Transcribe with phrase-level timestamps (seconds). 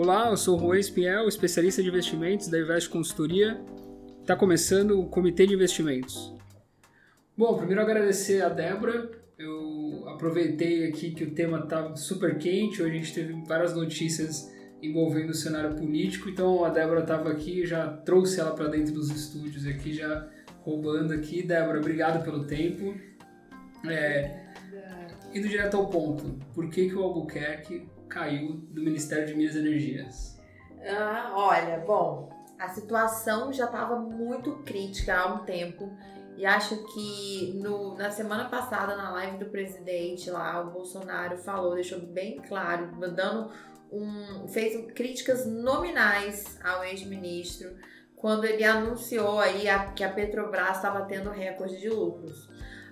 [0.00, 3.60] Olá, eu sou o Juan Espiel, especialista de investimentos da Invest Consultoria.
[4.20, 6.32] Está começando o Comitê de Investimentos.
[7.36, 9.10] Bom, primeiro agradecer a Débora.
[9.36, 14.48] Eu aproveitei aqui que o tema está super quente, hoje a gente teve várias notícias
[14.80, 19.10] envolvendo o cenário político, então a Débora estava aqui, já trouxe ela para dentro dos
[19.10, 20.28] estúdios aqui, já
[20.60, 21.42] roubando aqui.
[21.42, 22.94] Débora, obrigado pelo tempo.
[23.84, 24.44] É,
[25.34, 29.58] indo direto ao ponto, por que, que o Albuquerque caiu do Ministério de Minas e
[29.58, 30.38] Energias?
[30.84, 35.92] Ah, olha, bom, a situação já estava muito crítica há um tempo.
[36.36, 41.74] E acho que no, na semana passada, na live do presidente lá, o Bolsonaro falou,
[41.74, 43.50] deixou bem claro, dando
[43.90, 47.70] um, fez críticas nominais ao ex-ministro
[48.14, 52.48] quando ele anunciou aí a, que a Petrobras estava tendo recorde de lucros.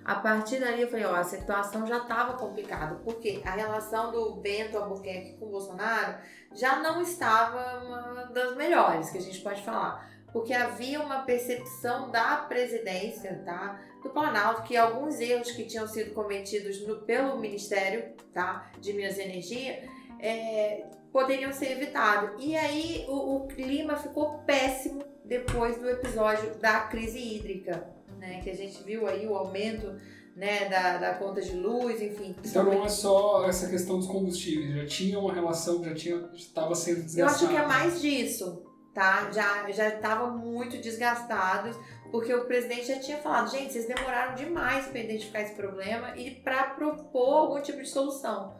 [0.07, 4.37] A partir dali eu falei, ó, a situação já estava complicada, porque a relação do
[4.37, 6.15] Bento Albuquerque com o Bolsonaro
[6.53, 10.09] já não estava uma das melhores que a gente pode falar.
[10.31, 13.81] Porque havia uma percepção da presidência, tá?
[14.01, 18.71] Do Planalto, que alguns erros que tinham sido cometidos no, pelo Ministério, tá?
[18.79, 19.89] De Minas e Energia,
[20.21, 22.41] é, poderiam ser evitados.
[22.41, 28.41] E aí o, o clima ficou péssimo depois do episódio da crise hídrica, né?
[28.43, 29.95] Que a gente viu aí o aumento
[30.37, 32.35] né, da, da conta de luz, enfim.
[32.45, 36.75] Então não é só essa questão dos combustíveis, já tinha uma relação, já tinha, estava
[36.75, 37.43] sendo desgastado.
[37.43, 39.31] Eu acho que é mais disso, tá?
[39.31, 41.75] Já já estava muito desgastados,
[42.11, 46.29] porque o presidente já tinha falado, gente, vocês demoraram demais para identificar esse problema e
[46.29, 48.55] para propor algum tipo de solução.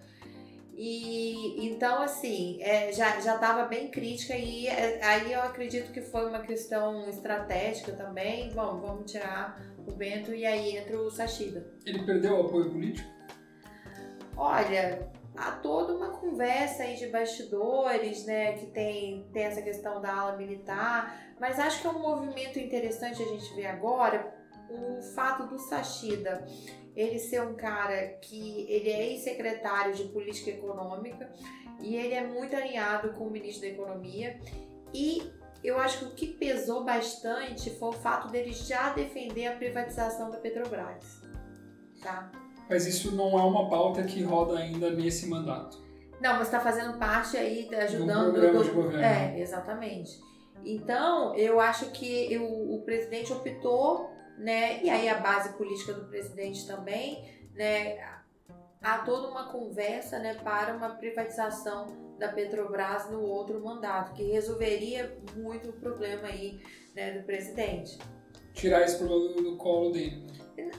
[0.77, 6.29] E então, assim, é, já estava bem crítica e é, aí eu acredito que foi
[6.29, 8.51] uma questão estratégica também.
[8.51, 11.65] Bom, vamos tirar o Bento e aí entra o Sachida.
[11.83, 13.09] Ele perdeu o apoio político?
[14.35, 20.13] Olha, há toda uma conversa aí de bastidores, né, que tem, tem essa questão da
[20.13, 24.31] ala militar, mas acho que é um movimento interessante a gente ver agora
[24.69, 26.45] o fato do Sachida
[26.95, 31.31] ele ser um cara que ele é ex-secretário de política econômica
[31.79, 34.39] e ele é muito alinhado com o ministro da economia
[34.93, 35.31] e
[35.63, 40.31] eu acho que o que pesou bastante foi o fato dele já defender a privatização
[40.31, 41.21] da Petrobras,
[42.01, 42.31] tá?
[42.69, 45.85] Mas isso não é uma pauta que roda ainda nesse mandato.
[46.19, 48.29] Não, mas está fazendo parte aí, tá ajudando.
[48.29, 49.03] Um programa de governo.
[49.03, 50.19] É, exatamente.
[50.65, 54.83] Então, eu acho que eu, o presidente optou né?
[54.83, 57.97] E aí a base política do presidente também, né?
[58.81, 65.17] Há toda uma conversa, né, para uma privatização da Petrobras no outro mandato, que resolveria
[65.35, 66.61] muito o problema aí,
[66.95, 67.97] né, do presidente.
[68.53, 70.25] Tirar esse problema do colo dele.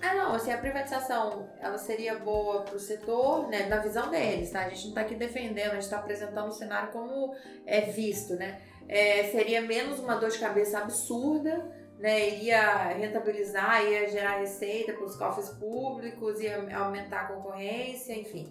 [0.03, 4.51] Ah, não, assim, a privatização, ela seria boa para o setor, né, na visão deles,
[4.51, 4.65] tá?
[4.65, 8.35] A gente não está aqui defendendo, a gente está apresentando o cenário como é visto,
[8.35, 8.61] né?
[8.89, 15.05] É, seria menos uma dor de cabeça absurda, né, iria rentabilizar, ia gerar receita para
[15.05, 18.47] os cofres públicos, ia aumentar a concorrência, enfim,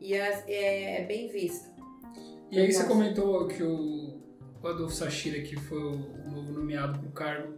[0.00, 1.68] ia, é, é bem visto.
[2.50, 4.20] E aí você comentou que o
[4.64, 7.54] Adolfo Sachira, que foi o novo nomeado para o cargo,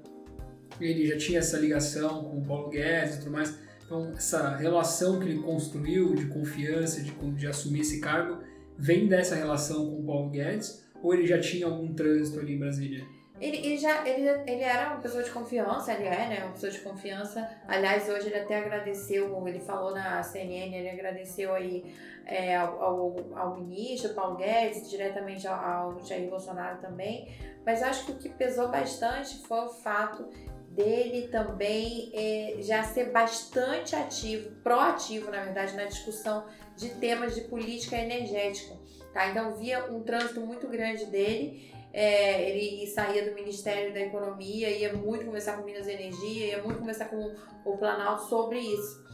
[0.80, 5.18] ele já tinha essa ligação com o Paulo Guedes e tudo mais, então essa relação
[5.18, 8.42] que ele construiu de confiança, de, de assumir esse cargo,
[8.76, 12.58] vem dessa relação com o Paulo Guedes ou ele já tinha algum trânsito ali em
[12.58, 13.04] Brasília?
[13.40, 16.40] Ele, ele, já ele, ele era uma pessoa de confiança, ele é, né?
[16.44, 17.48] Uma pessoa de confiança.
[17.66, 21.94] Aliás, hoje ele até agradeceu, ele falou na CNN, ele agradeceu aí
[22.26, 27.34] é, ao, ao, ao, ministro Paulo Guedes, diretamente ao, ao Jair Bolsonaro também.
[27.64, 30.28] Mas acho que o que pesou bastante foi o fato
[30.70, 36.44] dele também é, já ser bastante ativo, proativo, na verdade, na discussão
[36.76, 38.76] de temas de política energética.
[39.12, 39.28] Tá?
[39.28, 44.92] Então via um trânsito muito grande dele é, ele saía do Ministério da Economia, ia
[44.92, 47.34] muito conversar com Minas e Energia, ia muito conversar com
[47.64, 49.04] o Planalto sobre isso.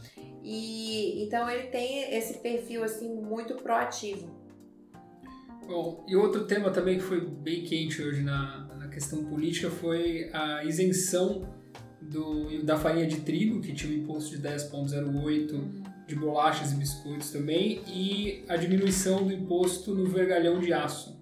[0.43, 4.35] E então ele tem esse perfil assim muito proativo.
[5.65, 10.29] Bom, e outro tema também que foi bem quente hoje na, na questão política foi
[10.31, 11.53] a isenção
[11.99, 15.83] do, da farinha de trigo, que tinha um imposto de 10,08, uhum.
[16.07, 21.16] de bolachas e biscoitos também, e a diminuição do imposto no vergalhão de aço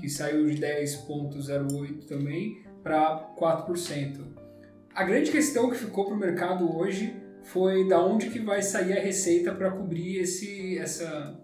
[0.00, 4.20] que saiu de 10,08 também para 4%.
[4.94, 8.92] A grande questão que ficou para o mercado hoje foi da onde que vai sair
[8.92, 11.38] a receita para cobrir esse, essa,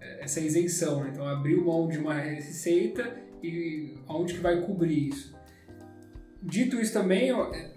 [0.00, 1.02] essa isenção.
[1.02, 1.10] Né?
[1.12, 5.36] Então, abriu mão de uma receita e aonde que vai cobrir isso.
[6.40, 7.30] Dito isso também,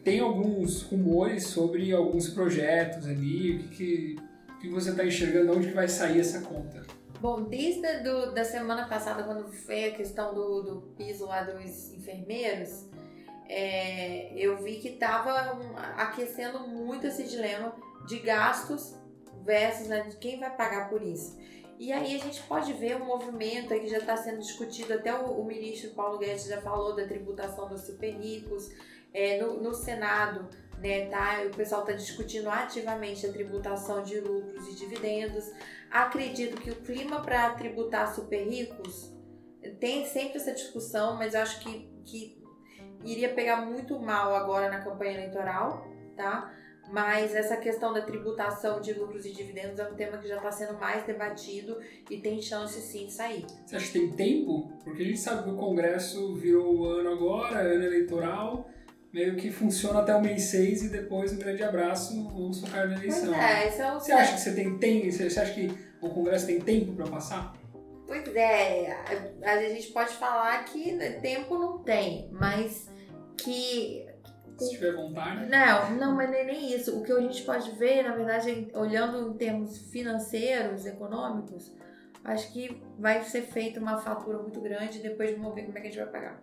[0.03, 4.15] tem alguns rumores sobre alguns projetos ali, o que, que
[4.61, 6.83] que você está enxergando onde que vai sair essa conta?
[7.21, 11.43] Bom, desde a do, da semana passada, quando foi a questão do, do piso lá
[11.43, 12.87] dos enfermeiros,
[13.47, 17.75] é, eu vi que estava um, aquecendo muito esse dilema
[18.07, 18.95] de gastos
[19.43, 21.37] versus né, de quem vai pagar por isso.
[21.77, 25.41] E aí a gente pode ver um movimento que já está sendo discutido, até o,
[25.41, 28.71] o, ministro Paulo Guedes já falou da tributação dos super ricos,
[29.13, 30.49] é, no, no Senado
[30.81, 35.51] né, tá, o pessoal está discutindo ativamente a tributação de lucros e dividendos.
[35.91, 39.13] Acredito que o clima para tributar super ricos
[39.79, 42.41] tem sempre essa discussão, mas acho que, que
[43.05, 46.51] iria pegar muito mal agora na campanha eleitoral, tá?
[46.91, 50.51] Mas essa questão da tributação de lucros e dividendos é um tema que já está
[50.51, 51.79] sendo mais debatido
[52.09, 53.45] e tem chance sim de sair.
[53.65, 54.73] Você acha que tem tempo?
[54.83, 58.67] Porque a gente sabe que o Congresso virou o ano agora, ano eleitoral
[59.13, 62.95] meio que funciona até o mês 6 e depois um grande abraço, vamos focar na
[62.95, 63.33] eleição.
[63.33, 65.11] Pois é, isso é o Você acha que você tem tempo?
[65.11, 65.71] Você acha que
[66.01, 67.53] o Congresso tem tempo para passar?
[68.07, 68.97] Pois é,
[69.43, 72.89] a gente pode falar que tempo não tem, mas
[73.37, 74.05] que
[74.57, 75.49] se tiver vontade.
[75.49, 76.97] Não, não, mas nem, nem isso.
[76.97, 81.73] O que a gente pode ver, na verdade, olhando em termos financeiros, econômicos,
[82.23, 85.81] acho que vai ser feita uma fatura muito grande e depois vamos ver como é
[85.81, 86.39] que a gente vai pagar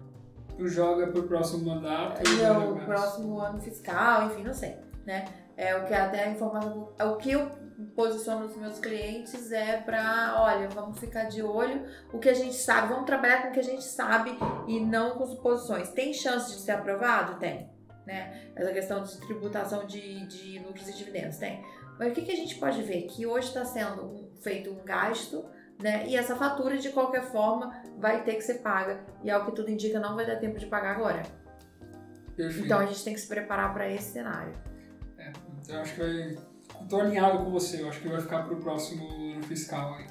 [0.67, 2.23] joga pro próximo mandato.
[2.43, 4.77] Não, o próximo ano fiscal, enfim, não sei,
[5.07, 5.25] né?
[5.57, 7.51] É o que até a informação, é o que eu
[7.95, 12.57] posiciono os meus clientes é para, olha, vamos ficar de olho, o que a gente
[12.57, 15.91] sabe, vamos trabalhar com o que a gente sabe e não com suposições.
[15.91, 17.39] Tem chance de ser aprovado?
[17.39, 17.71] Tem,
[18.07, 18.51] né?
[18.57, 21.65] Essa questão de tributação de, de lucros e dividendos, tem.
[21.99, 23.03] Mas o que, que a gente pode ver?
[23.03, 25.45] Que hoje está sendo feito um gasto
[25.81, 26.09] né?
[26.09, 29.01] E essa fatura, de qualquer forma, vai ter que ser paga.
[29.23, 31.23] E ao que tudo indica, não vai dar tempo de pagar agora.
[32.37, 32.67] Perfeito.
[32.67, 34.53] Então a gente tem que se preparar para esse cenário.
[35.19, 35.33] É,
[35.69, 36.49] eu acho que vai.
[36.83, 40.07] Estou alinhado com você, eu acho que vai ficar para o próximo ano fiscal aí.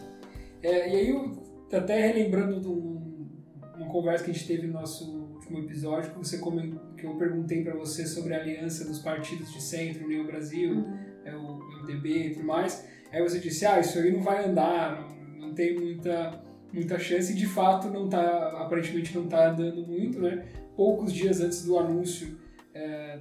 [0.62, 1.32] É, e aí, eu,
[1.72, 3.30] até relembrando de um,
[3.76, 7.16] uma conversa que a gente teve no nosso último episódio, que, você comentou, que eu
[7.16, 11.00] perguntei para você sobre a aliança dos partidos de centro, União Brasil, uhum.
[11.24, 12.86] é, o MDB e tudo mais.
[13.12, 16.42] Aí você disse: ah, isso aí não vai andar, não não tem muita,
[16.72, 20.46] muita chance e de fato não tá, aparentemente não está andando muito, né?
[20.76, 22.38] Poucos dias antes do anúncio
[22.74, 23.20] é,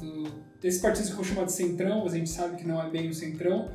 [0.00, 0.24] do,
[0.60, 3.08] desse partido que vou chamar de Centrão, mas a gente sabe que não é bem
[3.08, 3.70] o Centrão,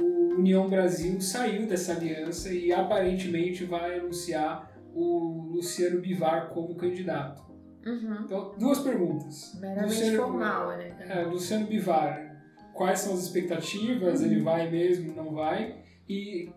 [0.00, 7.42] o União Brasil saiu dessa aliança e aparentemente vai anunciar o Luciano Bivar como candidato.
[7.84, 8.18] Uhum.
[8.24, 9.58] Então, duas perguntas.
[9.60, 10.96] Meramente Luciano, formal, né?
[11.00, 12.42] É, Luciano Bivar,
[12.72, 14.20] quais são as expectativas?
[14.20, 14.26] Uhum.
[14.26, 15.82] Ele vai mesmo, não vai?
[16.08, 16.50] E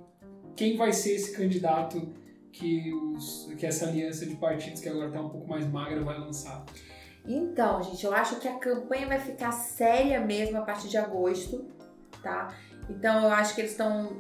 [0.55, 2.13] quem vai ser esse candidato
[2.51, 6.17] que, os, que essa aliança de partidos, que agora está um pouco mais magra, vai
[6.17, 6.63] lançar?
[7.27, 11.65] Então, gente, eu acho que a campanha vai ficar séria mesmo a partir de agosto,
[12.21, 12.53] tá?
[12.89, 14.15] Então, eu acho que eles estão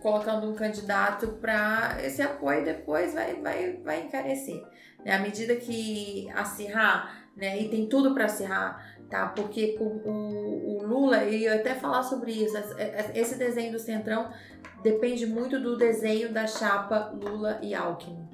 [0.00, 4.62] colocando um candidato para esse apoio depois vai, vai, vai encarecer.
[5.04, 5.12] Né?
[5.12, 7.60] À medida que acirrar, né?
[7.60, 9.28] E tem tudo para acirrar, tá?
[9.28, 12.56] Porque o, o, o Lula, e eu até falar sobre isso,
[13.14, 14.30] esse desenho do Centrão
[14.82, 18.28] depende muito do desenho da chapa Lula e Alckmin,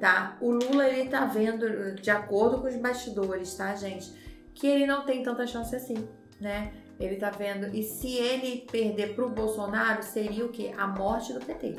[0.00, 0.36] tá?
[0.40, 4.12] O Lula ele tá vendo, de acordo com os bastidores, tá, gente,
[4.54, 6.08] que ele não tem tanta chance assim,
[6.40, 6.72] né?
[7.00, 10.72] Ele tá vendo, e se ele perder pro Bolsonaro, seria o quê?
[10.76, 11.76] A morte do PT,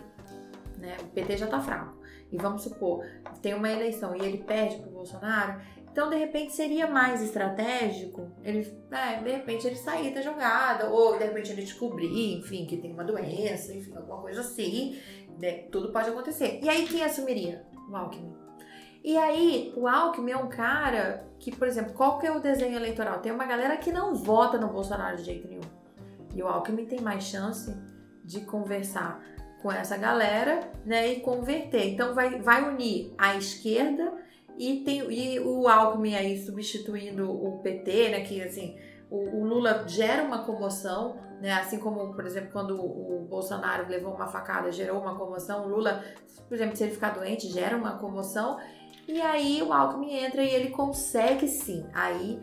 [0.78, 0.98] né?
[1.02, 2.02] O PT já tá fraco.
[2.32, 3.06] E vamos supor,
[3.42, 5.62] tem uma eleição e ele perde pro Bolsonaro,
[5.94, 11.20] então, de repente, seria mais estratégico ele, é, de repente, ele sair da jogada, ou
[11.20, 15.00] de repente ele descobrir, enfim, que tem uma doença, enfim, alguma coisa assim.
[15.40, 15.66] Né?
[15.72, 16.60] Tudo pode acontecer.
[16.64, 17.64] E aí, quem assumiria?
[17.88, 18.36] O Alckmin.
[19.04, 22.76] E aí, o Alckmin é um cara que, por exemplo, qual que é o desenho
[22.76, 23.20] eleitoral?
[23.20, 25.62] Tem uma galera que não vota no Bolsonaro de jeito nenhum.
[26.34, 27.72] E o Alckmin tem mais chance
[28.26, 29.24] de conversar
[29.62, 31.94] com essa galera, né, e converter.
[31.94, 34.23] Então vai, vai unir a esquerda
[34.58, 38.22] e, tem, e o Alckmin aí substituindo o PT, né?
[38.22, 38.78] Que assim,
[39.10, 41.54] o, o, Lula gera uma comoção, né?
[41.54, 45.66] Assim como, por exemplo, quando o Bolsonaro levou uma facada, gerou uma comoção.
[45.66, 46.04] O Lula,
[46.48, 48.58] por exemplo, se ele ficar doente, gera uma comoção.
[49.08, 51.86] E aí o Alckmin entra e ele consegue sim.
[51.94, 52.40] Aí,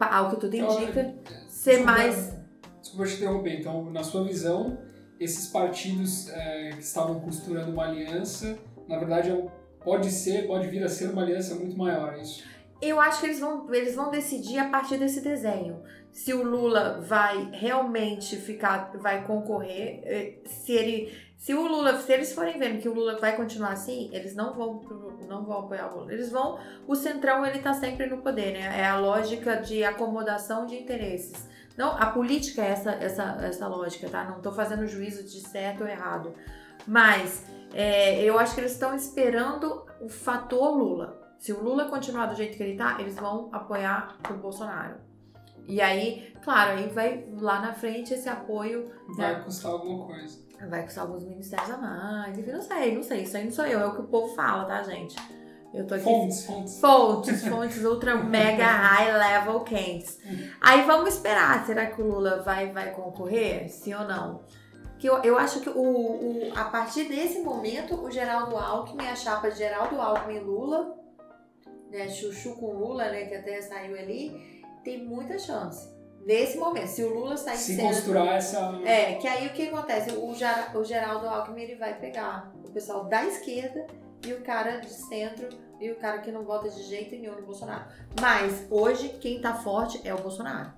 [0.00, 2.36] ao que tudo indica, então, ser desculpa, mais.
[2.80, 3.60] Desculpa te interromper.
[3.60, 4.78] Então, na sua visão,
[5.18, 9.48] esses partidos é, que estavam costurando uma aliança, na verdade, é um
[9.86, 12.44] pode ser, pode vir a ser uma aliança muito maior, é isso?
[12.82, 15.80] Eu acho que eles vão, eles vão decidir a partir desse desenho.
[16.10, 22.12] Se o Lula vai realmente ficar, vai concorrer, eh, se ele, se o Lula, se
[22.12, 24.80] eles forem vendo que o Lula vai continuar assim, eles não vão,
[25.28, 26.12] não vão apoiar o Lula.
[26.12, 28.80] Eles vão, o centrão ele tá sempre no poder, né?
[28.80, 31.48] É a lógica de acomodação de interesses.
[31.76, 34.24] Não, a política é essa, essa, essa lógica, tá?
[34.24, 36.34] Não tô fazendo juízo de certo ou errado.
[36.86, 41.20] Mas é, eu acho que eles estão esperando o fator Lula.
[41.38, 44.96] Se o Lula continuar do jeito que ele tá, eles vão apoiar o Bolsonaro.
[45.68, 48.90] E aí, claro, aí vai lá na frente esse apoio.
[49.16, 49.40] Vai né?
[49.40, 50.38] custar alguma coisa.
[50.68, 52.38] Vai custar alguns ministérios a mais.
[52.38, 53.22] Enfim, não sei, não sei.
[53.22, 55.16] Isso aí não sou eu, é o que o povo fala, tá, gente?
[55.74, 56.04] Eu tô aqui.
[56.04, 56.80] Fontes, fontes.
[56.80, 60.18] Fontes, fontes ultra mega high level quentes.
[60.60, 61.66] Aí vamos esperar.
[61.66, 63.68] Será que o Lula vai, vai concorrer?
[63.68, 64.42] Sim ou não?
[64.98, 69.16] Que eu, eu acho que o, o, a partir desse momento, o Geraldo Alckmin, a
[69.16, 70.96] chapa de Geraldo Alckmin e Lula,
[71.90, 75.94] né, Chuchu com Lula, né, que até saiu ali, tem muita chance.
[76.24, 78.80] Nesse momento, se o Lula sair Se costurar essa.
[78.84, 80.10] É, que aí o que acontece?
[80.12, 83.86] O, o Geraldo Alckmin ele vai pegar o pessoal da esquerda
[84.26, 85.48] e o cara de centro
[85.80, 87.84] e o cara que não vota de jeito nenhum no Bolsonaro.
[88.20, 90.72] Mas hoje quem tá forte é o Bolsonaro.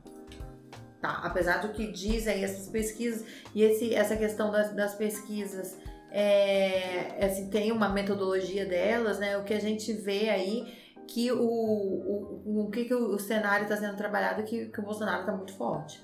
[1.00, 1.20] Tá?
[1.22, 3.24] Apesar do que dizem essas pesquisas
[3.54, 5.78] e esse, essa questão das, das pesquisas
[6.10, 9.36] é, assim, tem uma metodologia delas, né?
[9.36, 10.66] O que a gente vê aí
[11.06, 14.82] que o, o, o que, que o cenário está sendo trabalhado é que, que o
[14.82, 16.02] Bolsonaro está muito forte.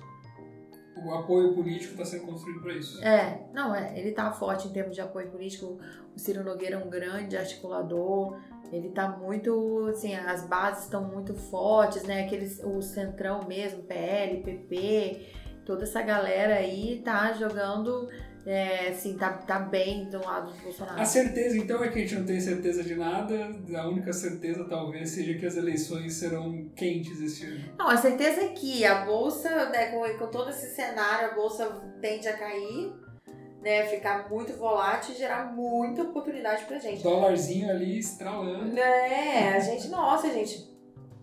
[1.04, 3.04] O apoio político está sendo construído para isso.
[3.04, 3.98] É, não, é.
[3.98, 5.78] Ele está forte em termos de apoio político.
[6.14, 8.38] O Ciro Nogueira é um grande articulador.
[8.74, 12.24] Ele está muito, assim, as bases estão muito fortes, né?
[12.24, 15.26] Aqueles, o centrão mesmo, PL, PP,
[15.64, 18.08] toda essa galera aí tá jogando
[18.46, 21.00] é, assim, tá, tá bem do lado do Bolsonaro.
[21.00, 23.50] A certeza, então, é que a gente não tem certeza de nada.
[23.76, 27.64] A única certeza, talvez, seja que as eleições serão quentes esse ano.
[27.78, 31.66] Não, a certeza é que a Bolsa, né, com, com todo esse cenário, a Bolsa
[32.02, 32.92] tende a cair,
[33.64, 37.02] né, ficar muito volátil e gerar muita oportunidade pra gente.
[37.02, 38.78] Dólarzinho ali estralando.
[38.78, 40.70] É, a gente, nossa, gente,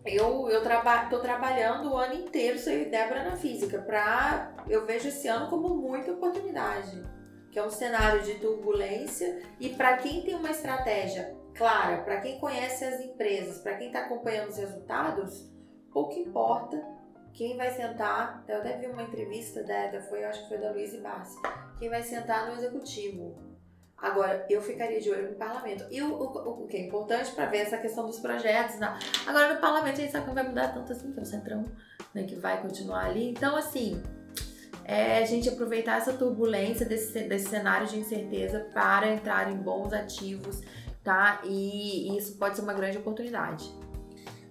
[0.03, 4.55] eu, eu traba, tô trabalhando o ano inteiro, sou Débora na física, pra.
[4.67, 7.03] Eu vejo esse ano como muita oportunidade.
[7.51, 9.43] Que é um cenário de turbulência.
[9.59, 13.99] E para quem tem uma estratégia clara, para quem conhece as empresas, para quem está
[13.99, 15.47] acompanhando os resultados,
[15.91, 16.81] pouco importa
[17.33, 18.43] quem vai sentar.
[18.47, 21.37] Eu até vi uma entrevista da, foi, acho que foi da Luiz Bassi.
[21.79, 23.51] Quem vai sentar no executivo
[24.01, 25.85] Agora, eu ficaria de olho no parlamento.
[25.91, 28.79] E o, o, o que é importante para ver essa questão dos projetos.
[28.79, 28.97] Né?
[29.27, 31.65] Agora, no parlamento, a gente sabe que não vai mudar tanto assim, é o centrão
[32.13, 33.29] né, que vai continuar ali.
[33.29, 34.01] Então, assim,
[34.85, 39.93] é a gente aproveitar essa turbulência desse, desse cenário de incerteza para entrar em bons
[39.93, 40.61] ativos,
[41.03, 41.39] tá?
[41.43, 43.71] E, e isso pode ser uma grande oportunidade.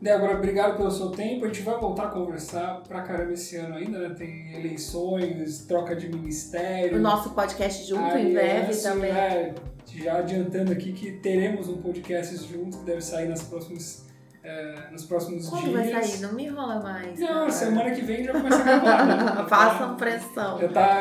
[0.01, 1.45] Débora, obrigado pelo seu tempo.
[1.45, 4.15] A gente vai voltar a conversar pra caramba esse ano ainda, né?
[4.15, 6.97] Tem eleições, troca de ministério.
[6.97, 9.11] O nosso podcast junto em breve também.
[9.11, 9.55] É,
[9.87, 14.07] já adiantando aqui que teremos um podcast junto que deve sair nas próximas,
[14.43, 15.75] é, nos próximos Quando dias.
[15.75, 16.21] Quando vai sair?
[16.23, 17.21] Não me enrola mais.
[17.21, 17.51] Não, cara.
[17.51, 19.07] semana que vem já começa a gravar.
[19.07, 19.45] Né?
[19.51, 20.61] Façam pressão.
[20.61, 21.01] Já tá,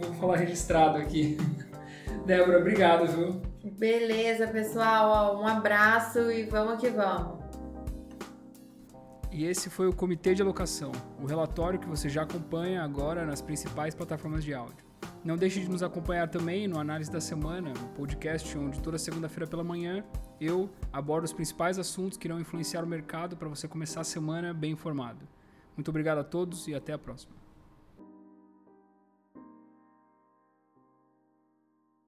[0.00, 1.38] vou falar registrado aqui.
[2.26, 3.40] Débora, obrigado, viu?
[3.64, 5.40] Beleza, pessoal.
[5.40, 7.43] Um abraço e vamos que vamos.
[9.36, 13.42] E esse foi o Comitê de Alocação, o relatório que você já acompanha agora nas
[13.42, 14.84] principais plataformas de áudio.
[15.24, 19.44] Não deixe de nos acompanhar também no Análise da Semana, o podcast onde toda segunda-feira
[19.44, 20.04] pela manhã
[20.40, 24.54] eu abordo os principais assuntos que irão influenciar o mercado para você começar a semana
[24.54, 25.26] bem informado.
[25.76, 27.43] Muito obrigado a todos e até a próxima.